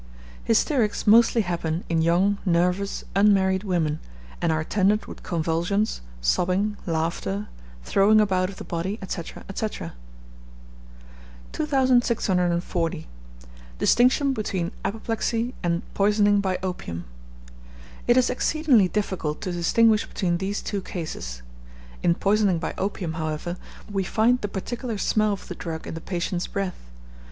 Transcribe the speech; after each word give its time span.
Hysterics 0.43 1.05
mostly 1.05 1.41
happen 1.41 1.83
in 1.87 2.01
young, 2.01 2.39
nervous, 2.43 3.03
unmarried 3.15 3.63
women; 3.63 3.99
and 4.41 4.51
are 4.51 4.61
attended 4.61 5.05
with 5.05 5.21
convulsions, 5.21 6.01
sobbing, 6.21 6.75
laughter, 6.87 7.45
throwing 7.83 8.19
about 8.19 8.49
of 8.49 8.55
the 8.55 8.63
body, 8.63 8.97
&c. 9.07 9.21
&c. 9.53 9.77
2640. 11.51 13.07
Distinction 13.77 14.33
between 14.33 14.71
Apoplexy 14.83 15.53
and 15.61 15.83
Poisoning 15.93 16.39
by 16.41 16.57
Opium. 16.63 17.05
It 18.07 18.17
is 18.17 18.31
exceedingly 18.31 18.87
difficult 18.87 19.39
to 19.41 19.51
distinguish 19.51 20.07
between 20.07 20.37
these 20.39 20.63
two 20.63 20.81
cases. 20.81 21.43
In 22.01 22.15
poisoning 22.15 22.57
by 22.57 22.73
opium, 22.75 23.13
however, 23.21 23.55
we 23.87 24.03
find 24.03 24.41
the 24.41 24.47
particular 24.47 24.97
smell 24.97 25.33
of 25.33 25.47
the 25.47 25.53
drug 25.53 25.85
in 25.85 25.93
the 25.93 26.01
patient's 26.01 26.47
breath. 26.47 26.89